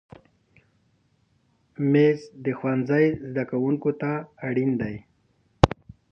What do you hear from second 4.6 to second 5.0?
دی.